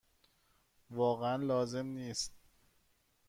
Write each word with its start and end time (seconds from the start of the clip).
واقعا 0.89 1.37
لازم 1.37 1.85
نیست. 1.87 2.33